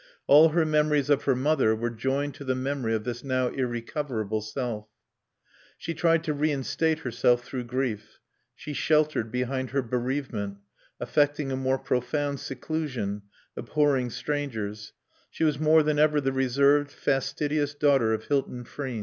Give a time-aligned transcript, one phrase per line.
[0.25, 4.41] All her memories of her mother were joined to the memory of this now irrecoverable
[4.41, 4.87] self.
[5.77, 8.17] She tried to reinstate herself through grief;
[8.55, 10.57] she sheltered behind her bereavement,
[10.99, 13.21] affecting a more profound seclusion,
[13.55, 14.93] abhorring strangers;
[15.29, 18.99] she was more than ever the reserved, fastidious daughter of Hilton Frean.